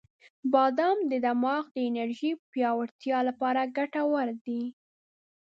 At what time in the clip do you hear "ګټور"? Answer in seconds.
3.77-4.27